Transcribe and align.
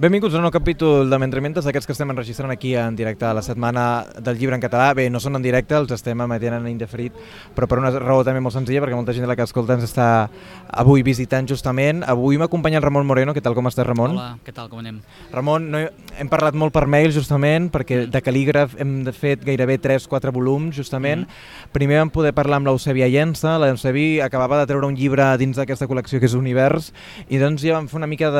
Benvinguts 0.00 0.32
a 0.32 0.38
un 0.38 0.46
nou 0.46 0.52
capítol 0.54 1.10
de 1.12 1.16
Mentrementes, 1.20 1.66
d'aquests 1.66 1.84
que 1.84 1.92
estem 1.92 2.08
enregistrant 2.08 2.48
aquí 2.48 2.70
en 2.72 2.94
directe 2.96 3.26
a 3.28 3.34
la 3.36 3.42
setmana 3.44 4.06
del 4.16 4.38
llibre 4.40 4.56
en 4.56 4.62
català. 4.62 4.86
Bé, 4.96 5.10
no 5.12 5.20
són 5.20 5.36
en 5.36 5.42
directe, 5.44 5.76
els 5.76 5.92
estem 5.92 6.22
emetent 6.24 6.54
en 6.56 6.68
indeferit, 6.70 7.18
però 7.52 7.68
per 7.68 7.76
una 7.82 7.90
raó 7.92 8.22
també 8.24 8.40
molt 8.40 8.56
senzilla, 8.56 8.80
perquè 8.80 8.96
molta 8.96 9.12
gent 9.12 9.26
de 9.26 9.28
la 9.28 9.36
que 9.36 9.44
escolta 9.44 9.76
ens 9.76 9.84
està 9.84 10.06
avui 10.72 11.04
visitant 11.04 11.44
justament. 11.52 12.00
Avui 12.08 12.40
m'acompanya 12.40 12.80
el 12.80 12.86
Ramon 12.86 13.04
Moreno. 13.04 13.34
Què 13.36 13.44
tal, 13.44 13.52
com 13.52 13.68
estàs, 13.68 13.84
Ramon? 13.84 14.16
Hola, 14.16 14.38
què 14.40 14.56
tal, 14.56 14.70
com 14.72 14.80
anem? 14.80 15.02
Ramon, 15.36 15.68
no 15.68 15.84
hem 16.20 16.28
parlat 16.28 16.56
molt 16.58 16.74
per 16.76 16.84
mail, 16.90 17.08
justament, 17.14 17.70
perquè 17.72 18.04
de 18.12 18.20
cal·lígraf 18.20 18.76
hem 18.80 19.08
fet 19.16 19.40
gairebé 19.46 19.78
3-4 19.80 20.34
volums, 20.36 20.74
justament. 20.76 21.24
Mm. 21.24 21.70
Primer 21.72 22.02
vam 22.02 22.12
poder 22.12 22.34
parlar 22.36 22.60
amb 22.60 22.68
l'Eusebi 22.68 23.06
Llença. 23.08 23.56
L'Eusebi 23.62 24.20
acabava 24.20 24.60
de 24.60 24.68
treure 24.68 24.86
un 24.86 24.98
llibre 24.98 25.26
dins 25.40 25.56
d'aquesta 25.56 25.88
col·lecció 25.88 26.20
que 26.20 26.28
és 26.28 26.36
Univers, 26.36 26.92
i 27.32 27.40
doncs 27.40 27.64
ja 27.64 27.78
vam 27.78 27.88
fer 27.88 28.00
una 28.02 28.10
mica 28.10 28.30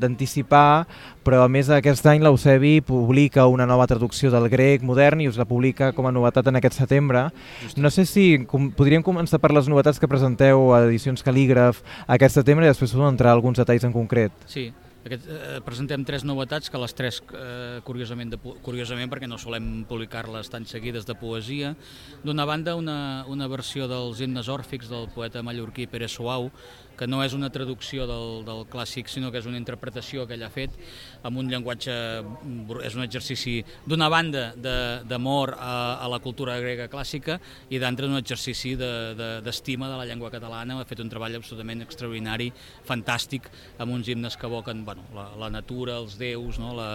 d'anticipar 0.00 0.86
però 1.28 1.42
a 1.44 1.48
més 1.52 1.68
aquest 1.68 2.06
any 2.08 2.22
l'Eusebi 2.24 2.78
publica 2.80 3.44
una 3.52 3.66
nova 3.68 3.84
traducció 3.90 4.30
del 4.32 4.46
grec 4.48 4.84
modern 4.86 5.20
i 5.20 5.28
us 5.28 5.36
la 5.36 5.44
publica 5.44 5.90
com 5.92 6.08
a 6.08 6.12
novetat 6.14 6.48
en 6.48 6.56
aquest 6.56 6.78
setembre. 6.80 7.26
Just. 7.60 7.76
No 7.76 7.92
sé 7.92 8.06
si 8.08 8.46
com, 8.48 8.70
podríem 8.72 9.04
començar 9.04 9.36
per 9.42 9.52
les 9.52 9.68
novetats 9.68 10.00
que 10.00 10.08
presenteu 10.08 10.70
a 10.72 10.86
Edicions 10.86 11.20
Cal·lígraf 11.26 11.82
aquest 12.16 12.40
setembre 12.40 12.64
i 12.64 12.72
després 12.72 12.96
podem 12.96 13.12
entrar 13.12 13.36
alguns 13.36 13.60
detalls 13.60 13.84
en 13.84 13.92
concret. 13.92 14.32
Sí, 14.48 14.70
aquest, 15.04 15.28
eh, 15.30 15.60
presentem 15.64 16.04
tres 16.04 16.24
novetats, 16.24 16.70
que 16.70 16.78
les 16.78 16.94
tres, 16.94 17.22
eh, 17.34 17.80
curiosament, 17.84 18.30
de, 18.34 18.38
curiosament 18.62 19.10
perquè 19.10 19.28
no 19.28 19.38
solem 19.38 19.84
publicar-les 19.88 20.50
tan 20.50 20.66
seguides 20.66 21.06
de 21.06 21.14
poesia. 21.14 21.76
D'una 22.24 22.44
banda, 22.44 22.74
una, 22.74 23.24
una 23.28 23.46
versió 23.46 23.88
dels 23.88 24.20
himnes 24.20 24.48
òrfics 24.48 24.88
del 24.88 25.08
poeta 25.14 25.42
mallorquí 25.42 25.86
Pere 25.86 26.08
Suau, 26.08 26.50
que 26.98 27.06
no 27.06 27.22
és 27.22 27.34
una 27.36 27.50
traducció 27.54 28.06
del, 28.10 28.42
del 28.46 28.64
clàssic, 28.70 29.08
sinó 29.10 29.30
que 29.30 29.38
és 29.40 29.46
una 29.46 29.60
interpretació 29.60 30.26
que 30.26 30.34
ell 30.36 30.44
ha 30.44 30.50
fet 30.52 30.74
amb 31.26 31.38
un 31.38 31.50
llenguatge, 31.50 31.94
és 32.86 32.98
un 32.98 33.04
exercici 33.04 33.60
d'una 33.86 34.08
banda 34.12 34.50
d'amor 34.58 35.54
a, 35.56 35.74
a 36.02 36.10
la 36.10 36.18
cultura 36.24 36.58
grega 36.62 36.88
clàssica 36.90 37.38
i 37.70 37.78
d'altra 37.78 38.08
un 38.08 38.18
exercici 38.18 38.74
d'estima 38.78 39.86
de, 39.86 39.92
de, 39.92 39.94
de 39.94 40.02
la 40.02 40.08
llengua 40.10 40.32
catalana, 40.34 40.80
ha 40.80 40.88
fet 40.88 41.04
un 41.04 41.12
treball 41.12 41.38
absolutament 41.38 41.86
extraordinari, 41.86 42.50
fantàstic, 42.88 43.48
amb 43.78 43.94
uns 43.94 44.10
himnes 44.10 44.36
que 44.36 44.50
evoquen 44.50 44.84
bueno, 44.84 45.06
la, 45.14 45.30
la 45.38 45.52
natura, 45.54 46.00
els 46.02 46.18
déus, 46.18 46.58
no? 46.58 46.74
la, 46.76 46.90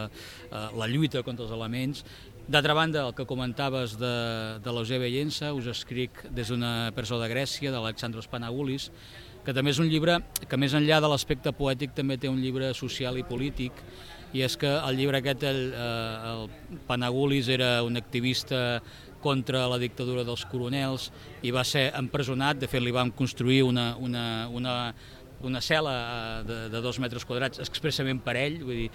eh, 0.52 0.68
la 0.78 0.92
lluita 0.92 1.24
contra 1.24 1.48
els 1.48 1.56
elements, 1.56 2.04
D'altra 2.44 2.74
banda, 2.76 3.06
el 3.08 3.14
que 3.16 3.24
comentaves 3.24 3.94
de, 3.96 4.16
de 4.60 4.72
l'Eusebia 4.76 5.08
Llença, 5.08 5.54
us 5.56 5.70
escric 5.72 6.26
des 6.36 6.50
d'una 6.52 6.92
persona 6.92 7.24
de 7.24 7.30
Grècia, 7.32 7.72
d'Alexandros 7.72 8.28
Panagoulis, 8.28 8.90
que 9.44 9.54
també 9.56 9.74
és 9.74 9.80
un 9.84 9.90
llibre 9.92 10.20
que 10.50 10.60
més 10.60 10.74
enllà 10.78 11.02
de 11.04 11.10
l'aspecte 11.12 11.54
poètic 11.56 11.94
també 11.96 12.18
té 12.18 12.32
un 12.32 12.42
llibre 12.42 12.74
social 12.78 13.18
i 13.20 13.26
polític 13.28 13.84
i 14.34 14.42
és 14.42 14.56
que 14.58 14.70
el 14.70 14.98
llibre 14.98 15.20
aquest, 15.20 15.44
el, 15.46 15.64
eh, 15.78 16.32
el 16.34 16.80
Panagulis 16.88 17.50
era 17.54 17.76
un 17.86 17.98
activista 18.00 18.82
contra 19.24 19.68
la 19.72 19.80
dictadura 19.80 20.26
dels 20.28 20.44
coronels 20.52 21.10
i 21.46 21.52
va 21.56 21.64
ser 21.64 21.90
empresonat, 21.96 22.60
de 22.60 22.68
fet 22.68 22.84
li 22.84 22.92
vam 22.92 23.12
construir 23.16 23.62
una, 23.64 23.94
una, 23.96 24.26
una, 24.52 24.74
una 25.48 25.62
cel·la 25.64 25.94
eh, 25.94 26.44
de, 26.48 26.58
de 26.74 26.82
dos 26.84 27.00
metres 27.04 27.26
quadrats 27.28 27.62
expressament 27.64 28.22
per 28.24 28.36
ell, 28.40 28.60
vull 28.64 28.84
dir, 28.84 28.90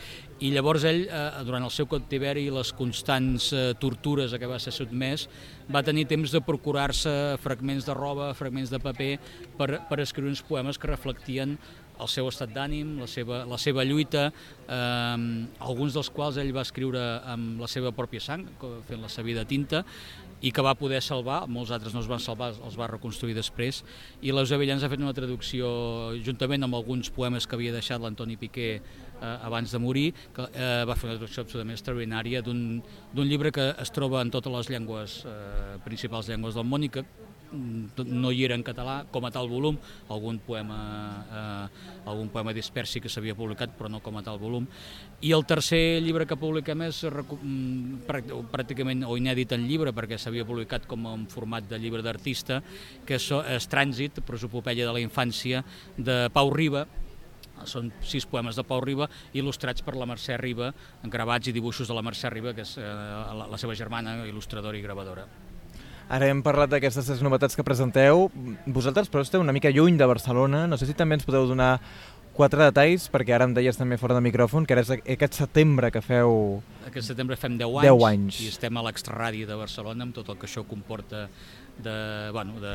i 0.44 0.52
llavors 0.54 0.86
ell, 0.88 1.04
eh, 1.06 1.24
durant 1.46 1.66
el 1.66 1.72
seu 1.74 1.88
captiveri 1.90 2.46
i 2.48 2.54
les 2.54 2.72
constants 2.76 3.50
eh, 3.52 3.64
tortures 3.80 4.34
a 4.34 4.40
què 4.40 4.50
va 4.50 4.60
ser 4.62 4.74
sotmès, 4.74 5.28
va 5.68 5.84
tenir 5.86 6.06
temps 6.10 6.32
de 6.32 6.42
procurar-se 6.44 7.12
fragments 7.42 7.88
de 7.88 7.96
roba, 7.96 8.32
fragments 8.38 8.72
de 8.72 8.80
paper, 8.82 9.12
per, 9.58 9.70
per 9.90 10.00
escriure 10.04 10.32
uns 10.32 10.44
poemes 10.44 10.80
que 10.80 10.90
reflectien 10.90 11.58
el 11.98 12.10
seu 12.10 12.28
estat 12.30 12.52
d'ànim, 12.54 12.96
la, 13.02 13.08
seva, 13.10 13.42
la 13.48 13.58
seva 13.60 13.84
lluita, 13.86 14.28
eh, 14.68 15.18
alguns 15.66 15.96
dels 15.98 16.10
quals 16.14 16.38
ell 16.40 16.54
va 16.56 16.66
escriure 16.66 17.04
amb 17.28 17.60
la 17.62 17.68
seva 17.70 17.92
pròpia 17.94 18.22
sang, 18.22 18.46
fent 18.88 19.02
la 19.04 19.12
seva 19.12 19.28
vida 19.30 19.46
tinta, 19.48 19.84
i 20.38 20.52
que 20.54 20.62
va 20.62 20.76
poder 20.78 21.00
salvar, 21.02 21.40
molts 21.50 21.72
altres 21.74 21.94
no 21.94 22.02
es 22.04 22.08
van 22.10 22.22
salvar, 22.22 22.52
els 22.54 22.76
va 22.78 22.86
reconstruir 22.90 23.34
després, 23.34 23.82
i 24.22 24.30
l'Eusebio 24.30 24.68
Llans 24.68 24.84
ha 24.86 24.90
fet 24.92 25.02
una 25.02 25.14
traducció 25.16 25.68
juntament 26.22 26.62
amb 26.62 26.78
alguns 26.78 27.10
poemes 27.10 27.46
que 27.46 27.58
havia 27.58 27.74
deixat 27.74 28.02
l'Antoni 28.02 28.38
Piqué 28.38 28.68
eh, 29.20 29.36
abans 29.42 29.72
de 29.72 29.78
morir, 29.82 30.08
que 30.34 30.48
eh, 30.52 30.84
va 30.88 30.96
fer 30.96 31.10
una 31.10 31.18
traducció 31.18 31.44
absolutament 31.44 31.78
extraordinària 31.78 32.42
d'un 32.42 32.82
llibre 33.24 33.52
que 33.52 33.70
es 33.78 33.94
troba 33.94 34.22
en 34.22 34.30
totes 34.34 34.52
les 34.52 34.70
llengües, 34.74 35.22
eh, 35.26 35.78
principals 35.84 36.30
llengües 36.30 36.58
del 36.58 36.68
món 36.68 36.86
i 36.86 36.92
que 36.92 37.04
no 37.52 38.30
hi 38.32 38.44
era 38.44 38.56
en 38.58 38.64
català 38.64 39.02
com 39.10 39.24
a 39.24 39.30
tal 39.32 39.48
volum, 39.48 39.78
algun 40.12 40.38
poema, 40.44 40.78
eh, 41.32 42.04
algun 42.10 42.28
poema 42.32 42.52
dispers 42.52 42.92
sí 42.92 43.00
que 43.00 43.08
s'havia 43.08 43.36
publicat, 43.38 43.72
però 43.78 43.88
no 43.90 44.02
com 44.04 44.16
a 44.18 44.22
tal 44.22 44.38
volum. 44.38 44.66
I 45.24 45.32
el 45.32 45.44
tercer 45.48 46.00
llibre 46.04 46.26
que 46.26 46.36
publiquem 46.38 46.84
és 46.88 47.02
mm, 47.04 48.04
pràcticament 48.52 49.06
o 49.08 49.16
inèdit 49.16 49.56
en 49.56 49.66
llibre, 49.68 49.94
perquè 49.96 50.18
s'havia 50.18 50.46
publicat 50.48 50.86
com 50.86 51.06
en 51.08 51.26
format 51.32 51.66
de 51.68 51.80
llibre 51.80 52.02
d'artista, 52.02 52.62
que 53.06 53.16
és, 53.16 53.30
és 53.56 53.68
Trànsit, 53.68 54.22
prosopopeia 54.26 54.86
de 54.86 54.92
la 54.92 55.04
infància, 55.04 55.64
de 55.96 56.26
Pau 56.34 56.52
Riba, 56.52 56.86
són 57.66 57.92
sis 58.04 58.26
poemes 58.28 58.58
de 58.58 58.64
Pau 58.66 58.82
Riba 58.84 59.08
il·lustrats 59.34 59.84
per 59.84 59.96
la 59.98 60.06
Mercè 60.08 60.38
Riba, 60.40 60.72
gravats 61.10 61.48
i 61.48 61.54
dibuixos 61.56 61.88
de 61.88 61.96
la 61.96 62.04
Mercè 62.06 62.30
Riba, 62.32 62.54
que 62.54 62.66
és 62.66 62.76
eh, 62.78 62.84
la, 62.84 63.48
la 63.50 63.60
seva 63.60 63.76
germana, 63.78 64.20
il·lustradora 64.28 64.78
i 64.78 64.84
gravadora. 64.84 65.26
Ara 66.08 66.28
hem 66.32 66.40
parlat 66.40 66.70
d'aquestes 66.72 67.20
novetats 67.20 67.56
que 67.56 67.64
presenteu. 67.66 68.30
Vosaltres, 68.64 69.10
però, 69.12 69.20
esteu 69.26 69.42
una 69.44 69.52
mica 69.52 69.68
lluny 69.68 69.98
de 70.00 70.06
Barcelona. 70.08 70.62
No 70.66 70.78
sé 70.80 70.88
si 70.88 70.96
també 70.96 71.18
ens 71.18 71.26
podeu 71.28 71.44
donar 71.50 71.74
quatre 72.38 72.62
detalls, 72.68 73.08
perquè 73.12 73.34
ara 73.34 73.48
em 73.48 73.54
deies 73.56 73.76
també 73.76 73.98
fora 74.00 74.14
de 74.16 74.22
micròfon, 74.24 74.64
que 74.64 74.76
era 74.76 74.84
aquest 74.86 75.40
setembre 75.40 75.90
que 75.92 76.00
feu... 76.04 76.62
Aquest 76.86 77.10
setembre 77.10 77.36
fem 77.36 77.58
10 77.58 77.80
anys, 77.82 77.88
10 77.90 78.04
anys. 78.08 78.40
i 78.44 78.50
estem 78.52 78.78
a 78.78 78.84
l'extraradi 78.86 79.42
de 79.48 79.58
Barcelona 79.58 80.06
amb 80.06 80.14
tot 80.16 80.30
el 80.30 80.38
que 80.38 80.46
això 80.48 80.62
comporta 80.68 81.26
de, 81.78 82.30
bueno, 82.32 82.58
de, 82.60 82.74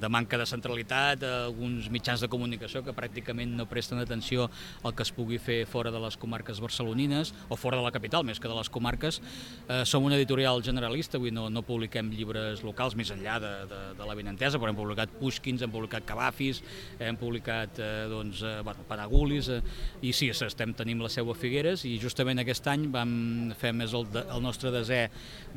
de 0.00 0.08
manca 0.08 0.38
de 0.38 0.46
centralitat, 0.46 1.24
alguns 1.24 1.88
mitjans 1.92 2.20
de 2.22 2.28
comunicació 2.32 2.82
que 2.84 2.94
pràcticament 2.96 3.54
no 3.56 3.66
presten 3.70 4.00
atenció 4.02 4.48
al 4.82 4.94
que 4.96 5.06
es 5.06 5.12
pugui 5.14 5.38
fer 5.42 5.62
fora 5.66 5.92
de 5.92 6.00
les 6.02 6.16
comarques 6.20 6.60
barcelonines 6.60 7.32
o 7.48 7.56
fora 7.56 7.78
de 7.80 7.86
la 7.86 7.92
capital, 7.94 8.26
més 8.28 8.40
que 8.40 8.50
de 8.50 8.56
les 8.56 8.70
comarques. 8.72 9.20
Eh, 9.68 9.82
som 9.88 10.04
una 10.04 10.18
editorial 10.18 10.62
generalista, 10.64 11.18
avui 11.18 11.32
no, 11.34 11.48
no 11.50 11.64
publiquem 11.66 12.10
llibres 12.12 12.62
locals 12.66 12.96
més 12.98 13.12
enllà 13.14 13.38
de, 13.42 13.52
de, 13.70 13.80
de 13.98 14.08
la 14.08 14.16
Vinentesa, 14.18 14.60
però 14.60 14.72
hem 14.72 14.78
publicat 14.78 15.16
Pushkins, 15.20 15.64
hem 15.64 15.72
publicat 15.72 16.06
Cavafis, 16.08 16.62
hem 17.00 17.18
publicat 17.20 17.80
eh, 17.80 17.92
doncs, 18.12 18.44
eh, 18.46 18.58
bueno, 18.66 18.84
Panagulis, 18.88 19.48
eh, 19.48 19.62
i 20.02 20.12
sí, 20.16 20.30
estem 20.32 20.74
tenim 20.76 21.00
la 21.02 21.10
seu 21.12 21.30
a 21.30 21.36
Figueres 21.38 21.86
i 21.88 21.96
justament 22.02 22.42
aquest 22.42 22.66
any 22.72 22.88
vam 22.92 23.12
fer 23.58 23.72
més 23.76 23.94
el, 23.96 24.08
el 24.22 24.42
nostre 24.44 24.72
desè, 24.74 25.06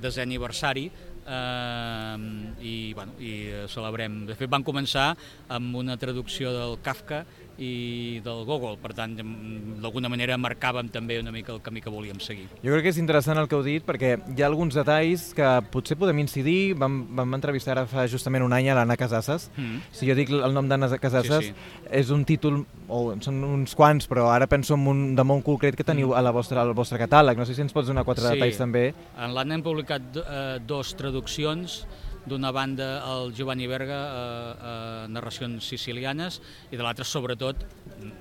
desè 0.02 0.24
aniversari 0.24 0.90
eh, 1.28 2.18
i, 2.62 2.94
bueno, 2.94 3.18
i 3.20 3.34
celebrem. 3.72 4.24
De 4.30 4.38
fet, 4.38 4.50
van 4.52 4.66
començar 4.66 5.12
amb 5.52 5.76
una 5.82 5.98
traducció 6.02 6.54
del 6.56 6.78
Kafka 6.86 7.24
i 7.58 8.20
del 8.24 8.44
Gogol, 8.48 8.76
per 8.82 8.92
tant, 8.98 9.14
d'alguna 9.16 10.10
manera 10.12 10.36
marcàvem 10.42 10.90
també 10.92 11.18
una 11.22 11.32
mica 11.32 11.54
el 11.54 11.62
camí 11.64 11.82
que 11.84 11.92
volíem 11.94 12.20
seguir. 12.20 12.48
Jo 12.64 12.74
crec 12.74 12.88
que 12.88 12.94
és 12.94 13.00
interessant 13.00 13.40
el 13.40 13.48
que 13.48 13.56
heu 13.58 13.64
dit, 13.66 13.86
perquè 13.86 14.16
hi 14.18 14.44
ha 14.44 14.50
alguns 14.50 14.76
detalls 14.76 15.30
que 15.38 15.50
potser 15.72 15.98
podem 16.00 16.20
incidir. 16.26 16.76
Vam, 16.80 17.02
vam 17.16 17.38
entrevistar 17.38 17.76
ara 17.76 17.86
fa 17.90 18.08
justament 18.12 18.44
un 18.44 18.56
any 18.56 18.70
a 18.70 18.78
l'Anna 18.78 18.98
Casasses. 19.00 19.50
Mm. 19.56 19.84
Si 19.96 20.10
jo 20.10 20.18
dic 20.18 20.34
el 20.36 20.56
nom 20.56 20.68
d'Anna 20.70 20.90
Casasses, 21.00 21.50
sí, 21.50 21.54
sí. 21.54 21.86
és 22.02 22.12
un 22.14 22.26
títol, 22.28 22.64
o 22.88 23.04
són 23.24 23.44
uns 23.48 23.76
quants, 23.78 24.10
però 24.12 24.30
ara 24.34 24.50
penso 24.52 24.76
en 24.76 24.88
un 24.92 25.06
de 25.16 25.28
molt 25.28 25.46
concret 25.48 25.78
que 25.80 25.88
teniu 25.88 26.12
mm. 26.12 26.20
a 26.20 26.26
la 26.26 26.36
vostra, 26.36 26.62
al 26.62 26.76
vostre 26.76 27.00
catàleg. 27.02 27.40
No 27.40 27.48
sé 27.48 27.56
si 27.56 27.64
ens 27.64 27.76
pots 27.76 27.88
donar 27.92 28.06
quatre 28.08 28.28
sí. 28.28 28.36
detalls 28.36 28.60
també. 28.60 28.90
En 29.16 29.36
l'Anna 29.36 29.56
hem 29.56 29.64
publicat 29.66 30.20
eh, 30.20 30.44
dos 30.68 30.96
traduccions, 31.00 31.86
d'una 32.26 32.52
banda 32.52 32.88
el 33.14 33.34
Giovanni 33.36 33.68
Berga, 33.70 34.00
eh, 34.06 34.54
eh, 34.56 35.08
narracions 35.14 35.68
sicilianes, 35.70 36.40
i 36.72 36.78
de 36.78 36.84
l'altra 36.84 37.06
sobretot, 37.06 37.64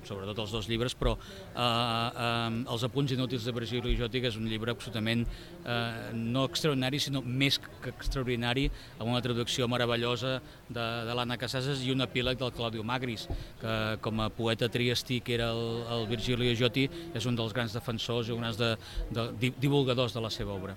sobretot 0.05 0.43
els 0.45 0.55
dos 0.55 0.69
llibres, 0.69 0.95
però 0.95 1.17
eh, 1.17 1.61
eh, 1.61 2.63
Els 2.75 2.85
apunts 2.87 3.13
inútils 3.13 3.45
de 3.45 3.53
Virgili 3.53 3.97
Jotti, 3.97 4.21
que 4.21 4.31
és 4.33 4.37
un 4.37 4.49
llibre 4.49 4.73
absolutament 4.75 5.25
eh, 5.25 6.13
no 6.15 6.45
extraordinari, 6.49 7.01
sinó 7.01 7.23
més 7.25 7.59
que 7.59 7.93
extraordinari, 7.93 8.69
amb 8.99 9.11
una 9.11 9.23
traducció 9.25 9.69
meravellosa 9.69 10.39
de, 10.69 10.87
de 11.09 11.17
l'Anna 11.17 11.39
Casasses 11.41 11.85
i 11.85 11.93
un 11.95 12.05
epíleg 12.05 12.41
del 12.41 12.53
Claudio 12.57 12.85
Magris, 12.85 13.29
que 13.61 13.77
com 14.05 14.21
a 14.21 14.31
poeta 14.31 14.69
triestí 14.69 15.21
que 15.25 15.39
era 15.39 15.51
el, 15.53 15.85
el 15.99 16.09
Virgilio 16.11 16.55
Jotti, 16.59 16.89
és 17.15 17.29
un 17.29 17.39
dels 17.39 17.55
grans 17.57 17.77
defensors 17.77 18.29
i 18.29 18.37
un 18.37 18.45
dels 18.45 18.61
de, 18.61 18.75
de, 19.15 19.55
divulgadors 19.61 20.15
de 20.15 20.25
la 20.25 20.33
seva 20.33 20.55
obra. 20.57 20.77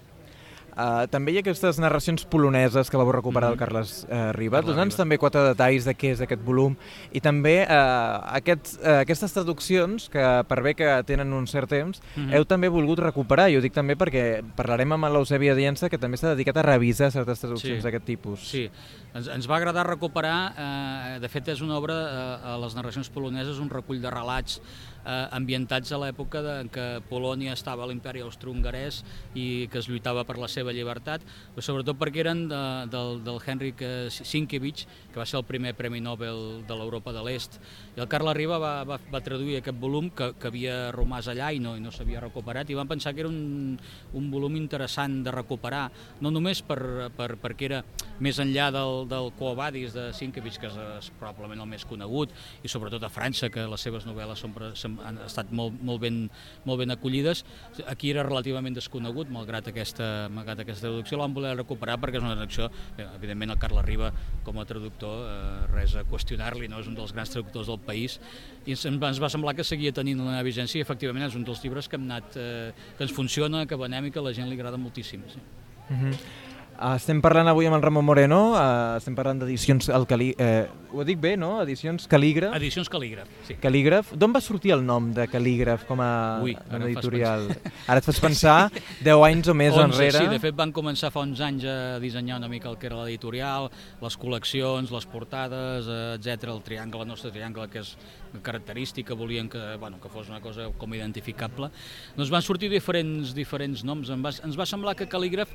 Uh, 0.78 1.08
també 1.10 1.34
hi 1.34 1.40
ha 1.40 1.42
aquestes 1.42 1.80
narracions 1.82 2.22
poloneses 2.30 2.92
que 2.92 3.00
vau 3.00 3.10
recuperar 3.12 3.50
mm 3.50 3.54
-hmm. 3.54 3.58
del 3.58 3.60
Carles 3.60 4.06
uh, 4.06 4.32
Riba. 4.32 4.62
Dona'ns 4.62 4.96
també 4.96 5.18
quatre 5.18 5.42
detalls 5.42 5.86
de 5.86 5.96
què 5.98 6.12
és 6.12 6.22
aquest 6.22 6.44
volum 6.46 6.76
i 7.12 7.20
també 7.20 7.66
uh, 7.66 8.22
aquests, 8.38 8.78
uh, 8.78 9.02
aquestes 9.02 9.34
traduccions 9.34 10.08
que 10.10 10.44
per 10.48 10.62
bé 10.62 10.76
que 10.76 11.04
tenen 11.04 11.34
un 11.34 11.48
cert 11.48 11.70
temps 11.70 12.00
mm 12.00 12.24
-hmm. 12.24 12.34
heu 12.36 12.46
també 12.46 12.68
volgut 12.70 13.00
recuperar. 13.00 13.50
I 13.50 13.58
ho 13.58 13.62
dic 13.62 13.74
també 13.74 13.98
perquè 13.98 14.44
parlarem 14.56 14.92
amb 14.92 15.06
l'Eusebia 15.06 15.56
Diensa 15.56 15.90
que 15.90 15.98
també 15.98 16.18
s'ha 16.18 16.30
dedicat 16.30 16.58
a 16.58 16.62
revisar 16.62 17.12
certes 17.12 17.40
traduccions 17.40 17.78
sí. 17.78 17.84
d'aquest 17.84 18.06
tipus. 18.06 18.40
Sí, 18.40 18.70
ens, 19.18 19.30
ens 19.34 19.48
va 19.50 19.58
agradar 19.58 19.88
recuperar, 19.88 20.38
eh, 20.54 21.18
de 21.24 21.30
fet 21.31 21.50
és 21.54 21.64
una 21.66 21.78
obra, 21.78 21.96
eh, 21.96 22.54
a 22.54 22.58
les 22.62 22.75
narracions 22.78 23.10
poloneses, 23.14 23.60
un 23.64 23.72
recull 23.74 24.02
de 24.02 24.12
relats 24.14 24.60
eh, 25.08 25.28
ambientats 25.31 25.92
a 25.92 26.00
l'època 26.02 26.44
en 26.60 26.69
què 26.74 26.86
Polònia 27.10 27.56
estava 27.56 27.86
a 27.86 27.90
l'imperi 27.90 28.22
austro-hongarès 28.25 29.02
i 29.36 29.68
que 29.72 29.81
es 29.81 29.90
lluitava 29.90 30.25
per 30.28 30.38
la 30.38 30.50
seva 30.52 30.74
llibertat, 30.75 31.24
però 31.56 31.66
sobretot 31.66 32.00
perquè 32.00 32.24
eren 32.25 32.46
de, 32.52 32.62
del, 32.94 33.22
del 33.25 33.42
Henrik 33.42 33.84
Sienkiewicz, 34.14 34.86
que 35.14 35.22
va 35.22 35.25
ser 35.25 35.40
el 35.42 35.48
primer 35.48 35.74
Premi 35.78 36.02
Nobel 36.04 36.64
de 36.68 36.78
l'Europa 36.78 37.14
de 37.16 37.24
l'Est, 37.25 37.60
i 37.96 38.04
el 38.04 38.10
Carles 38.12 38.38
Riba 38.38 38.60
va, 38.62 38.74
va, 38.88 39.00
va 39.12 39.24
traduir 39.24 39.62
aquest 39.62 39.80
volum 39.80 40.12
que, 40.12 40.34
que 40.38 40.52
havia 40.52 40.78
romàs 40.96 41.31
allà 41.31 41.52
i 41.56 41.62
no, 41.64 41.75
i 41.78 41.84
no 41.84 41.94
s'havia 41.94 42.22
recuperat, 42.24 42.69
i 42.69 42.78
van 42.78 42.90
pensar 42.90 43.16
que 43.16 43.24
era 43.25 43.31
un, 43.31 43.78
un 44.14 44.30
volum 44.31 44.58
interessant 44.60 45.22
de 45.25 45.34
recuperar, 45.34 45.88
no 46.22 46.34
només 46.34 46.62
per, 46.66 47.10
per, 47.18 47.34
perquè 47.42 47.72
era 47.72 47.81
més 48.24 48.40
enllà 48.44 48.69
del, 48.75 49.06
del 49.09 49.31
Quo 49.38 49.54
Vadis 49.56 49.94
de 49.95 50.09
Sienkiewicz, 50.13 50.59
que 50.62 50.69
és, 50.69 51.09
probablement 51.19 51.63
el 51.63 51.69
més 51.69 51.86
conegut, 51.88 52.33
i 52.63 52.71
sobretot 52.71 53.04
a 53.04 53.12
França, 53.13 53.50
que 53.54 53.65
les 53.69 53.83
seves 53.83 54.07
novel·les 54.07 54.44
són, 54.44 55.00
han 55.06 55.21
estat 55.25 55.51
molt, 55.56 55.77
molt, 55.81 56.01
ben, 56.04 56.24
molt 56.65 56.81
ben 56.81 56.94
acollides. 56.94 57.44
Aquí 57.88 58.12
era 58.13 58.25
relativament 58.27 58.75
desconegut, 58.77 59.31
malgrat 59.33 59.69
aquesta, 59.71 60.27
malgrat 60.33 60.63
aquesta 60.63 60.88
traducció, 60.88 61.19
l'han 61.21 61.36
voler 61.36 61.56
recuperar 61.57 61.98
perquè 62.01 62.21
és 62.21 62.25
una 62.25 62.36
traducció, 62.36 62.69
evidentment 63.07 63.56
el 63.56 63.62
Carles 63.62 63.86
Riba 63.88 64.12
com 64.45 64.59
a 64.59 64.65
traductor, 64.69 65.27
eh, 65.27 65.68
res 65.74 65.95
a 65.98 66.06
qüestionar-li, 66.07 66.69
no? 66.71 66.81
és 66.83 66.89
un 66.89 66.98
dels 66.98 67.13
grans 67.15 67.31
traductors 67.33 67.71
del 67.71 67.80
país, 67.83 68.19
i 68.65 68.75
ens, 68.75 69.21
va 69.21 69.31
semblar 69.31 69.56
que 69.57 69.65
seguia 69.68 69.94
tenint 69.95 70.21
una 70.24 70.42
vigència 70.45 70.81
i 70.81 70.86
efectivament 70.86 71.27
és 71.27 71.38
un 71.39 71.45
dels 71.48 71.63
llibres 71.63 71.88
que, 71.88 72.00
hem 72.00 72.09
anat, 72.09 72.36
eh, 72.36 72.74
que 72.98 73.07
ens 73.07 73.15
funciona, 73.15 73.65
que 73.65 73.80
venem 73.80 74.09
i 74.09 74.12
que 74.12 74.24
la 74.24 74.36
gent 74.36 74.50
li 74.50 74.59
agrada 74.59 74.80
moltíssim. 74.81 75.24
Sí. 75.31 75.42
Uh 75.88 75.95
-huh. 75.95 76.47
Uh, 76.78 76.94
estem 76.94 77.18
parlant 77.26 77.48
avui 77.50 77.66
amb 77.66 77.74
el 77.74 77.82
Ramon 77.82 78.06
Moreno, 78.06 78.52
uh, 78.54 78.98
estem 79.00 79.16
parlant 79.18 79.40
d'edicions 79.42 79.90
al 79.90 80.06
Calí... 80.06 80.28
Eh, 80.38 80.68
ho 80.94 81.04
dic 81.06 81.18
bé, 81.20 81.32
no? 81.40 81.56
Edicions 81.64 82.06
Calígraf. 82.10 82.54
Edicions 82.60 82.90
Calígraf, 82.90 83.32
sí. 83.48 83.56
Calígraf. 83.62 84.12
D'on 84.14 84.36
va 84.36 84.42
sortir 84.46 84.76
el 84.76 84.84
nom 84.86 85.10
de 85.16 85.26
Calígraf 85.32 85.88
com 85.90 86.04
a 86.06 86.10
Ui, 86.46 86.54
ara 86.54 86.86
editorial? 86.86 87.48
Ara 87.90 88.02
et 88.02 88.06
fas 88.06 88.22
pensar 88.22 88.56
10 89.02 89.26
anys 89.28 89.50
o 89.50 89.56
més 89.58 89.74
11, 89.74 89.88
enrere. 89.88 90.22
Sí, 90.22 90.30
de 90.32 90.40
fet 90.44 90.58
van 90.58 90.72
començar 90.76 91.10
fa 91.14 91.24
11 91.26 91.44
anys 91.48 91.66
a 91.66 91.76
dissenyar 92.04 92.38
una 92.44 92.52
mica 92.52 92.70
el 92.70 92.78
que 92.78 92.90
era 92.92 93.02
l'editorial, 93.02 93.72
les 94.04 94.20
col·leccions, 94.22 94.94
les 94.94 95.10
portades, 95.10 95.90
eh, 95.90 96.16
etc. 96.20 96.52
El 96.54 96.64
triangle, 96.66 97.04
el 97.08 97.12
nostre 97.16 97.34
triangle, 97.34 97.68
que 97.74 97.82
és 97.82 97.96
característica, 98.44 99.18
volien 99.18 99.50
que, 99.50 99.76
bueno, 99.82 100.02
que 100.02 100.10
fos 100.14 100.30
una 100.30 100.42
cosa 100.42 100.70
com 100.78 100.94
identificable. 100.94 101.72
Doncs 102.16 102.30
van 102.34 102.46
sortir 102.46 102.70
diferents, 102.70 103.34
diferents 103.34 103.84
noms. 103.88 104.12
Ens 104.14 104.24
va, 104.24 104.34
ens 104.46 104.60
va 104.60 104.70
semblar 104.70 104.94
que 105.00 105.10
Calígraf 105.10 105.54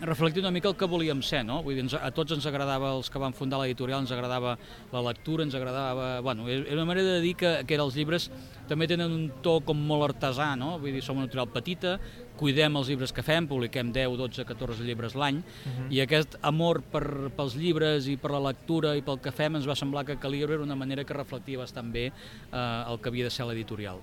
reflectia 0.00 0.42
una 0.42 0.50
mica 0.50 0.57
el 0.64 0.76
que 0.76 0.86
volíem 0.86 1.22
ser, 1.22 1.44
no? 1.46 1.62
Vull 1.62 1.76
dir, 1.76 1.84
ens, 1.86 1.94
a 1.94 2.10
tots 2.14 2.32
ens 2.32 2.46
agradava, 2.46 2.94
els 2.96 3.10
que 3.10 3.20
van 3.22 3.34
fundar 3.36 3.60
l'editorial, 3.62 4.02
ens 4.02 4.12
agradava 4.12 4.56
la 4.92 5.02
lectura, 5.10 5.44
ens 5.44 5.54
agradava... 5.54 6.20
Bueno, 6.20 6.48
era 6.48 6.74
una 6.74 6.88
manera 6.88 7.18
de 7.18 7.20
dir 7.20 7.34
que, 7.36 7.52
que 7.66 7.78
els 7.78 7.94
llibres 7.94 8.30
també 8.68 8.88
tenen 8.90 9.12
un 9.12 9.28
to 9.42 9.58
com 9.64 9.78
molt 9.78 10.10
artesà, 10.10 10.54
no? 10.58 10.76
Vull 10.82 10.96
dir, 10.96 11.02
som 11.04 11.16
una 11.16 11.28
editorial 11.28 11.48
petita, 11.52 11.98
cuidem 12.38 12.76
els 12.78 12.90
llibres 12.90 13.14
que 13.14 13.24
fem, 13.26 13.48
publiquem 13.50 13.92
10, 13.94 14.18
12, 14.18 14.46
14 14.48 14.86
llibres 14.86 15.16
l'any, 15.18 15.38
uh 15.38 15.68
mhm. 15.68 15.78
-huh. 15.78 15.92
i 15.94 16.00
aquest 16.00 16.36
amor 16.42 16.82
per, 16.82 17.30
pels 17.36 17.54
llibres 17.54 18.06
i 18.08 18.16
per 18.16 18.30
la 18.30 18.40
lectura 18.50 18.96
i 18.96 19.02
pel 19.02 19.20
que 19.20 19.32
fem 19.32 19.56
ens 19.56 19.68
va 19.68 19.74
semblar 19.74 20.04
que 20.04 20.18
Calibre 20.18 20.54
era 20.54 20.62
una 20.62 20.76
manera 20.76 21.04
que 21.04 21.14
reflectia 21.14 21.58
bastant 21.58 21.92
bé 21.92 22.06
eh, 22.06 22.84
el 22.90 23.00
que 23.00 23.08
havia 23.08 23.24
de 23.24 23.30
ser 23.30 23.46
l'editorial. 23.46 23.98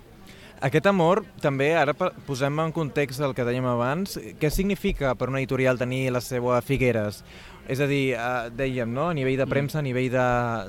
Aquest 0.63 0.86
amor, 0.88 1.24
també, 1.44 1.74
ara 1.75 1.94
posem 2.28 2.60
en 2.63 2.72
context 2.72 3.19
el 3.25 3.34
que 3.36 3.44
dèiem 3.44 3.66
abans, 3.68 4.16
què 4.40 4.52
significa 4.54 5.12
per 5.19 5.28
una 5.28 5.42
editorial 5.42 5.78
tenir 5.78 6.07
la 6.16 6.22
seva 6.24 6.62
Figueres? 6.63 7.24
És 7.68 7.82
a 7.82 7.88
dir, 7.90 8.14
eh, 8.14 8.50
dèiem, 8.54 8.92
no? 8.94 9.10
a 9.10 9.16
nivell 9.18 9.38
de 9.40 9.46
mm. 9.46 9.50
premsa, 9.50 9.80
a 9.80 9.86
nivell 9.86 10.12
de, 10.14 10.26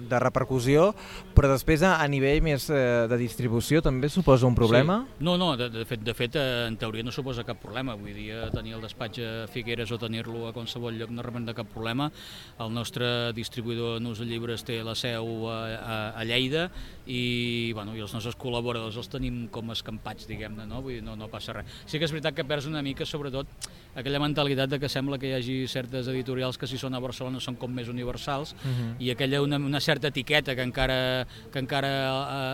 de 0.09 0.21
repercussió, 0.23 0.91
però 1.37 1.51
després 1.53 1.83
a, 1.85 1.97
a 2.01 2.07
nivell 2.09 2.41
més 2.45 2.71
eh, 2.73 3.05
de 3.11 3.19
distribució 3.21 3.83
també 3.85 4.09
suposa 4.09 4.49
un 4.49 4.57
problema? 4.57 5.03
Sí. 5.05 5.25
No, 5.29 5.37
no, 5.41 5.51
de, 5.61 5.69
de, 5.73 5.85
fet, 5.89 6.01
de 6.05 6.15
fet 6.17 6.39
eh, 6.41 6.65
en 6.71 6.79
teoria 6.81 7.05
no 7.05 7.13
suposa 7.13 7.45
cap 7.45 7.61
problema. 7.61 7.97
Vull 7.99 8.17
dir, 8.17 8.31
eh, 8.33 8.49
tenir 8.55 8.77
el 8.79 8.85
despatx 8.85 9.21
a 9.21 9.33
Figueres 9.53 9.93
o 9.93 10.01
tenir-lo 10.01 10.47
a 10.49 10.55
qualsevol 10.57 10.97
lloc 10.97 11.13
no 11.13 11.25
representa 11.27 11.57
cap 11.57 11.69
problema. 11.73 12.09
El 12.63 12.73
nostre 12.73 13.33
distribuïdor 13.37 14.01
Nus 14.01 14.23
de 14.23 14.29
Llibres 14.31 14.65
té 14.65 14.81
la 14.87 14.97
seu 14.97 15.51
a, 15.53 15.59
a, 15.77 15.99
a 16.17 16.25
Lleida 16.25 16.71
i, 17.07 17.73
bueno, 17.77 17.95
i 17.97 18.03
els 18.05 18.15
nostres 18.17 18.39
col·laboradors 18.41 18.97
els 18.97 19.11
tenim 19.13 19.45
com 19.53 19.71
escampats, 19.75 20.27
diguem-ne, 20.31 20.65
no? 20.69 20.81
Vull 20.85 20.99
dir, 20.99 21.05
no, 21.05 21.19
no 21.21 21.29
passa 21.33 21.55
res. 21.59 21.83
Sí 21.85 22.01
que 22.01 22.09
és 22.09 22.15
veritat 22.15 22.37
que 22.37 22.47
perds 22.49 22.67
una 22.71 22.83
mica, 22.85 23.07
sobretot, 23.07 23.69
aquella 23.97 24.21
mentalitat 24.23 24.73
de 24.73 24.81
que 24.81 24.91
sembla 24.93 25.21
que 25.21 25.31
hi 25.31 25.37
hagi 25.37 25.59
certes 25.71 26.09
editorials 26.13 26.59
que 26.59 26.69
si 26.69 26.81
són 26.87 26.97
a 26.97 27.03
Barcelona 27.03 27.43
són 27.43 27.59
com 27.61 27.75
més 27.75 27.91
universals 27.93 28.55
uh 28.55 28.56
mhm. 28.65 28.75
-huh. 28.79 28.97
i 29.03 29.11
aquella 29.11 29.43
una, 29.43 29.59
una 29.59 29.81
certa 29.81 30.09
etiqueta 30.09 30.55
que 30.55 30.62
encara, 30.62 31.27
que 31.53 31.59
encara 31.59 31.93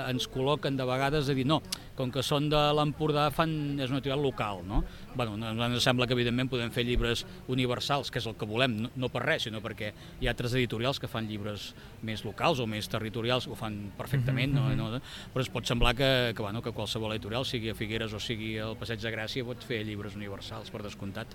eh, 0.07 0.11
ens 0.11 0.29
col·loquen 0.29 0.77
de 0.77 0.85
vegades 0.85 1.27
de 1.27 1.35
dir 1.35 1.47
no, 1.47 1.63
com 1.95 2.11
que 2.11 2.23
són 2.23 2.49
de 2.49 2.61
l'Empordà 2.73 3.29
fan, 3.35 3.79
és 3.79 3.91
una 3.91 4.01
editorial 4.01 4.23
local, 4.23 4.63
no? 4.67 4.83
Bueno, 5.15 5.37
ens 5.37 5.85
sembla 5.85 6.07
que 6.07 6.17
evidentment 6.17 6.49
podem 6.49 6.73
fer 6.73 6.85
llibres 6.89 7.25
universals, 7.53 8.11
que 8.11 8.19
és 8.19 8.27
el 8.27 8.37
que 8.39 8.49
volem, 8.49 8.77
no, 8.87 8.91
no 8.97 9.11
per 9.13 9.25
res, 9.27 9.47
sinó 9.47 9.61
perquè 9.65 9.93
hi 10.21 10.27
ha 10.27 10.33
altres 10.35 10.55
editorials 10.55 10.99
que 10.99 11.11
fan 11.11 11.29
llibres 11.29 11.75
més 12.03 12.25
locals 12.25 12.61
o 12.61 12.67
més 12.67 12.89
territorials, 12.89 13.47
ho 13.47 13.55
fan 13.59 13.93
perfectament, 13.99 14.55
uh 14.55 14.61
-huh. 14.61 14.77
no, 14.77 14.87
mhm. 14.87 14.93
no? 14.95 15.01
però 15.35 15.43
es 15.43 15.51
pot 15.51 15.67
semblar 15.67 15.95
que, 15.95 16.33
que, 16.35 16.43
bueno, 16.43 16.63
que 16.63 16.73
qualsevol 16.73 17.13
editorial, 17.13 17.45
sigui 17.45 17.71
a 17.71 17.75
Figueres 17.75 18.13
o 18.13 18.21
sigui 18.21 18.59
al 18.59 18.77
Passeig 18.77 19.01
de 19.01 19.13
Gràcia, 19.13 19.45
pot 19.45 19.63
fer 19.63 19.85
llibres 19.85 20.17
universals, 20.17 20.71
per 20.71 20.83
descomptat. 20.83 21.27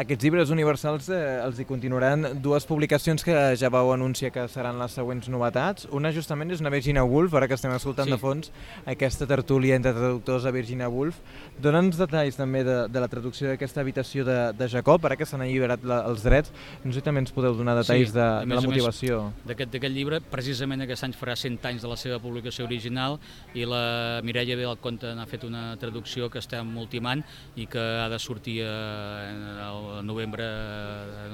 Aquests 0.00 0.24
llibres 0.24 0.48
universals 0.54 1.10
eh, 1.12 1.16
els 1.44 1.58
hi 1.60 1.66
continuaran 1.68 2.22
dues 2.40 2.64
publicacions 2.64 3.20
que 3.26 3.34
ja 3.60 3.68
vau 3.72 3.90
anunciar 3.92 4.30
que 4.32 4.46
seran 4.48 4.78
les 4.80 4.94
següents 4.96 5.26
novetats. 5.28 5.84
Una 5.92 6.08
justament 6.16 6.54
és 6.54 6.62
una 6.64 6.70
Virginia 6.72 7.02
Woolf, 7.04 7.34
ara 7.36 7.48
que 7.50 7.58
estem 7.58 7.74
escoltant 7.74 8.08
sí. 8.08 8.14
de 8.14 8.18
fons 8.22 8.48
aquesta 8.88 9.28
tertúlia 9.28 9.76
entre 9.76 9.92
traductors 9.92 10.46
a 10.48 10.52
Virginia 10.56 10.88
Woolf. 10.88 11.18
Dóna'ns 11.60 11.98
detalls 12.00 12.38
també 12.40 12.62
de, 12.64 12.76
de 12.88 13.02
la 13.02 13.10
traducció 13.12 13.50
d'aquesta 13.50 13.82
habitació 13.84 14.24
de, 14.24 14.38
de 14.56 14.70
Jacob, 14.72 15.04
ara 15.04 15.18
que 15.20 15.28
s'han 15.28 15.44
alliberat 15.44 15.84
la, 15.84 16.00
els 16.08 16.24
drets. 16.24 16.54
No 16.86 16.94
sé 16.96 17.04
també 17.04 17.20
ens 17.26 17.34
podeu 17.36 17.58
donar 17.58 17.76
detalls 17.82 18.14
sí, 18.14 18.16
de, 18.16 18.30
de 18.46 18.56
la 18.56 18.64
motivació. 18.64 19.20
D'aquest 19.52 19.76
llibre, 19.90 20.22
precisament 20.32 20.86
aquest 20.86 21.10
any 21.10 21.18
farà 21.18 21.36
100 21.36 21.60
anys 21.74 21.84
de 21.84 21.92
la 21.92 22.00
seva 22.00 22.22
publicació 22.24 22.64
original 22.70 23.18
i 23.52 23.68
la 23.68 23.84
Mireia 24.24 24.56
Bé 24.56 24.64
del 24.64 24.80
Conte 24.80 25.12
n'ha 25.12 25.28
fet 25.28 25.44
una 25.44 25.74
traducció 25.82 26.32
que 26.32 26.40
estem 26.40 26.72
ultimant 26.80 27.20
i 27.60 27.68
que 27.68 27.84
ha 28.00 28.08
de 28.08 28.22
sortir 28.22 28.60
eh, 28.64 29.60
el 29.68 29.89
novembre, 30.02 30.46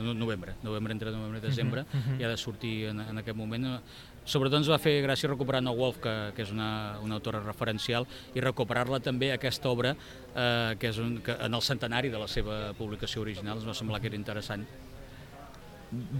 novembre, 0.02 0.56
novembre 0.62 0.92
entre 0.96 1.12
novembre 1.14 1.38
i 1.38 1.46
desembre, 1.46 1.82
uh 1.82 1.86
-huh. 2.00 2.20
i 2.20 2.24
ha 2.24 2.28
de 2.28 2.36
sortir 2.36 2.88
en, 2.88 3.00
en 3.00 3.18
aquest 3.18 3.36
moment. 3.36 3.80
Sobretot 4.24 4.58
ens 4.58 4.68
va 4.68 4.78
fer 4.78 5.04
gràcia 5.04 5.28
recuperar 5.28 5.62
No 5.62 5.72
Wolf, 5.72 6.00
que, 6.02 6.32
que 6.34 6.42
és 6.42 6.50
una, 6.50 6.98
una 7.02 7.14
autora 7.14 7.40
referencial, 7.40 8.06
i 8.34 8.40
recuperar-la 8.40 8.98
també 8.98 9.30
aquesta 9.32 9.68
obra, 9.68 9.94
eh, 10.34 10.74
que 10.80 10.88
és 10.88 10.98
un, 10.98 11.20
que 11.22 11.32
en 11.32 11.54
el 11.54 11.62
centenari 11.62 12.08
de 12.08 12.18
la 12.18 12.26
seva 12.26 12.72
publicació 12.74 13.22
original, 13.22 13.58
ens 13.58 13.68
va 13.68 13.74
semblar 13.74 14.00
que 14.00 14.08
era 14.08 14.16
interessant. 14.16 14.66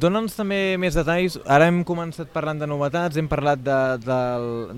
Dóna'ns 0.01 0.37
també 0.37 0.77
més 0.81 0.97
detalls. 0.97 1.37
Ara 1.51 1.67
hem 1.71 1.83
començat 1.87 2.31
parlant 2.33 2.61
de 2.61 2.69
novetats, 2.69 3.17
hem 3.21 3.29
parlat 3.29 3.61
de, 3.65 3.79
de, 4.05 4.19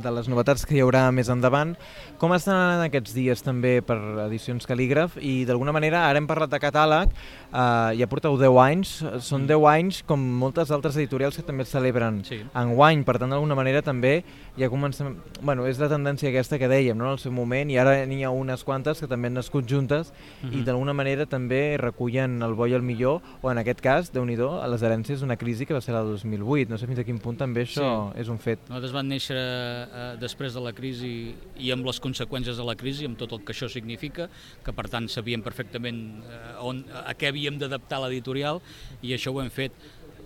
de 0.02 0.12
les 0.16 0.28
novetats 0.30 0.64
que 0.66 0.76
hi 0.76 0.82
haurà 0.84 1.06
més 1.14 1.30
endavant. 1.32 1.74
Com 2.18 2.32
estan 2.34 2.56
anant 2.56 2.84
aquests 2.88 3.14
dies 3.14 3.42
també 3.46 3.78
per 3.84 3.98
edicions 4.24 4.66
Calígraf? 4.66 5.18
I 5.22 5.44
d'alguna 5.46 5.74
manera, 5.74 6.06
ara 6.08 6.18
hem 6.18 6.26
parlat 6.26 6.50
de 6.50 6.58
catàleg, 6.62 7.12
eh, 7.52 7.98
ja 8.00 8.08
porteu 8.10 8.38
10 8.40 8.58
anys, 8.64 8.94
són 9.26 9.46
10 9.46 9.60
mm. 9.60 9.68
anys 9.74 10.00
com 10.08 10.24
moltes 10.40 10.72
altres 10.74 10.98
editorials 10.98 11.38
que 11.38 11.46
també 11.46 11.66
celebren 11.68 12.22
sí. 12.26 12.40
guany, 12.74 13.04
per 13.06 13.18
tant 13.20 13.30
d'alguna 13.34 13.58
manera 13.58 13.84
també 13.86 14.22
ja 14.58 14.70
comencem... 14.72 15.14
Bueno, 15.42 15.68
és 15.70 15.78
la 15.78 15.90
tendència 15.92 16.32
aquesta 16.32 16.58
que 16.58 16.70
dèiem 16.70 16.98
no? 16.98 17.12
en 17.12 17.18
el 17.18 17.22
seu 17.22 17.32
moment 17.34 17.70
i 17.70 17.78
ara 17.78 18.00
n'hi 18.08 18.24
ha 18.26 18.32
unes 18.34 18.64
quantes 18.66 18.98
que 18.98 19.10
també 19.10 19.30
han 19.30 19.38
nascut 19.38 19.68
juntes 19.68 20.08
uh 20.08 20.12
-huh. 20.12 20.42
i 20.42 20.46
mm-hmm. 20.46 20.64
d'alguna 20.64 20.92
manera 20.92 21.26
també 21.26 21.76
recullen 21.78 22.42
el 22.42 22.54
bo 22.54 22.66
i 22.66 22.74
el 22.74 22.82
millor, 22.82 23.20
o 23.42 23.50
en 23.50 23.58
aquest 23.58 23.80
cas, 23.80 24.12
déu 24.12 24.24
nhi 24.24 24.38
a 24.38 24.68
les 24.88 24.94
herències 24.94 25.20
d'una 25.20 25.36
crisi 25.36 25.66
que 25.66 25.76
va 25.76 25.80
ser 25.84 25.94
la 25.94 26.02
2008. 26.06 26.70
No 26.70 26.78
sé 26.80 26.88
fins 26.88 27.02
a 27.02 27.04
quin 27.06 27.20
punt 27.22 27.38
també 27.40 27.64
això 27.66 27.88
sí. 28.12 28.22
és 28.22 28.30
un 28.32 28.40
fet. 28.42 28.64
Nosaltres 28.68 28.94
vam 28.96 29.08
néixer 29.08 29.38
eh, 29.38 30.08
després 30.20 30.56
de 30.56 30.62
la 30.64 30.72
crisi 30.76 31.12
i 31.60 31.72
amb 31.74 31.86
les 31.88 32.00
conseqüències 32.00 32.58
de 32.58 32.66
la 32.66 32.76
crisi, 32.78 33.08
amb 33.08 33.18
tot 33.20 33.34
el 33.36 33.44
que 33.44 33.54
això 33.56 33.68
significa, 33.72 34.28
que 34.64 34.74
per 34.74 34.88
tant 34.92 35.08
sabíem 35.12 35.44
perfectament 35.44 36.02
eh, 36.24 36.42
on, 36.64 36.84
a 37.04 37.14
què 37.18 37.30
havíem 37.32 37.60
d'adaptar 37.60 38.02
l'editorial 38.04 38.62
i 39.02 39.14
això 39.16 39.34
ho 39.34 39.42
hem 39.42 39.52
fet. 39.52 39.76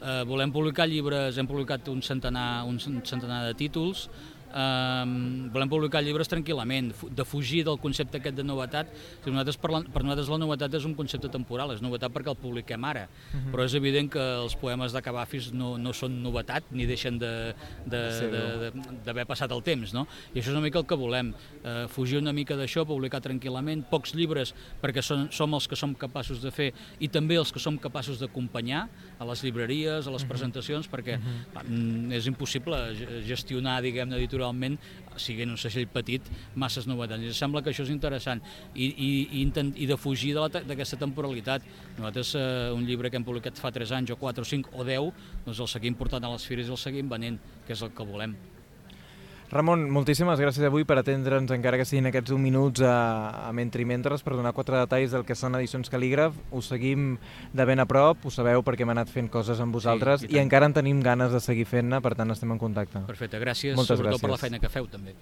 Eh, 0.03 0.23
volem 0.27 0.55
publicar 0.55 0.89
llibres, 0.91 1.39
hem 1.39 1.49
publicat 1.51 1.91
un 1.93 2.03
centenar, 2.03 2.65
un 2.67 2.79
centenar 2.81 3.45
de 3.49 3.57
títols, 3.59 4.09
eh, 4.53 5.51
volem 5.53 5.69
publicar 5.73 6.03
llibres 6.05 6.29
tranquil·lament, 6.29 6.93
de 7.11 7.25
fugir 7.25 7.65
del 7.65 7.79
concepte 7.83 8.21
aquest 8.21 8.37
de 8.37 8.45
novetat. 8.45 8.93
Si 9.25 9.31
nosaltres 9.31 9.59
parlant, 9.61 9.89
per 9.93 10.05
nosaltres 10.05 10.31
la 10.33 10.39
novetat 10.39 10.75
és 10.75 10.87
un 10.89 10.95
concepte 10.99 11.31
temporal, 11.33 11.73
és 11.75 11.83
novetat 11.83 12.13
perquè 12.13 12.33
el 12.33 12.37
publiquem 12.37 12.85
ara, 12.85 13.09
uh 13.09 13.39
-huh. 13.39 13.53
però 13.53 13.65
és 13.65 13.75
evident 13.75 14.11
que 14.11 14.21
els 14.21 14.57
poemes 14.57 14.93
de 14.93 15.03
Cavafis 15.03 15.53
no, 15.53 15.79
no 15.79 15.93
són 15.93 16.23
novetat 16.23 16.65
ni 16.71 16.87
deixen 16.87 17.19
d'haver 17.19 17.55
de, 17.87 18.71
de, 19.05 19.15
de, 19.15 19.25
passat 19.27 19.51
el 19.53 19.63
temps, 19.63 19.93
no? 19.93 20.07
I 20.35 20.41
això 20.41 20.51
és 20.51 20.57
una 20.57 20.61
mica 20.61 20.79
el 20.79 20.87
que 20.87 20.95
volem, 20.95 21.33
eh, 21.65 21.87
fugir 21.89 22.19
una 22.19 22.33
mica 22.33 22.57
d'això, 22.57 22.85
publicar 22.87 23.21
tranquil·lament, 23.21 23.85
pocs 23.91 24.15
llibres 24.15 24.55
perquè 24.83 25.03
són, 25.03 25.31
som 25.31 25.53
els 25.55 25.69
que 25.69 25.77
som 25.77 25.95
capaços 25.95 26.43
de 26.43 26.51
fer 26.51 26.73
i 27.01 27.09
també 27.09 27.37
els 27.37 27.53
que 27.53 27.61
som 27.63 27.79
capaços 27.79 28.21
d'acompanyar 28.21 28.89
a 29.19 29.25
les 29.25 29.43
llibreries, 29.43 30.07
a 30.07 30.11
les 30.11 30.23
uh 30.23 30.27
-huh. 30.27 30.29
presentacions, 30.29 30.91
perquè 30.91 31.19
uh 31.19 31.23
-huh. 31.55 32.13
és 32.13 32.27
impossible 32.27 32.77
gestionar, 33.27 33.83
diguem-ne, 33.83 34.19
editorialment, 34.43 34.79
siguent 35.17 35.53
un 35.53 35.61
segell 35.61 35.89
petit, 35.93 36.23
masses 36.55 36.87
novetats. 36.89 37.23
Ens 37.23 37.39
sembla 37.39 37.63
que 37.63 37.71
això 37.73 37.85
és 37.85 37.93
interessant 37.93 38.41
i, 38.75 38.87
i, 38.87 39.11
i, 39.11 39.43
intent, 39.43 39.73
i 39.77 39.87
de 39.87 39.97
fugir 39.97 40.35
d'aquesta 40.35 40.99
temporalitat. 41.01 41.63
Nosaltres, 41.99 42.35
eh, 42.35 42.73
un 42.75 42.87
llibre 42.87 43.11
que 43.11 43.21
hem 43.21 43.27
publicat 43.27 43.61
fa 43.61 43.73
3 43.73 43.93
anys 44.01 44.15
o 44.15 44.17
4 44.17 44.43
o 44.43 44.49
5 44.49 44.73
o 44.73 44.89
10, 44.89 45.13
doncs 45.47 45.61
el 45.61 45.71
seguim 45.71 45.95
portant 45.99 46.25
a 46.25 46.33
les 46.33 46.47
fires 46.49 46.69
i 46.69 46.75
el 46.75 46.81
seguim 46.81 47.13
venent, 47.13 47.39
que 47.67 47.77
és 47.77 47.83
el 47.83 47.95
que 47.95 48.09
volem. 48.09 48.37
Ramon, 49.53 49.83
moltíssimes 49.93 50.41
gràcies 50.41 50.65
avui 50.65 50.87
per 50.89 50.97
atendre'ns, 50.97 51.51
encara 51.53 51.77
que 51.77 51.85
siguin 51.85 52.09
aquests 52.09 52.33
1 52.33 52.41
minuts 52.41 52.81
a, 52.89 52.95
a 53.45 53.51
Mentri 53.53 53.85
Mentres, 53.85 54.25
per 54.25 54.33
donar 54.33 54.55
quatre 54.57 54.79
detalls 54.81 55.13
del 55.13 55.27
que 55.29 55.37
són 55.37 55.59
edicions 55.59 55.93
Calígraf. 55.93 56.39
Us 56.57 56.71
seguim 56.73 57.19
de 57.53 57.67
ben 57.69 57.85
a 57.85 57.87
prop, 57.89 58.25
ho 58.25 58.33
sabeu 58.33 58.65
perquè 58.65 58.87
hem 58.87 58.95
anat 58.95 59.13
fent 59.13 59.29
coses 59.29 59.61
amb 59.61 59.77
vosaltres 59.77 60.25
sí, 60.25 60.31
i, 60.33 60.39
i 60.39 60.41
encara 60.41 60.71
en 60.71 60.79
tenim 60.81 61.05
ganes 61.05 61.37
de 61.37 61.41
seguir 61.45 61.69
fent-ne, 61.69 62.01
per 62.01 62.15
tant 62.17 62.33
estem 62.33 62.57
en 62.57 62.63
contacte. 62.65 63.05
Perfecte, 63.13 63.43
gràcies, 63.45 63.77
Moltes 63.77 64.01
sobretot 64.01 64.17
gràcies. 64.17 64.25
per 64.25 64.33
la 64.33 64.41
feina 64.41 64.63
que 64.63 64.73
feu 64.73 64.89
també. 64.89 65.13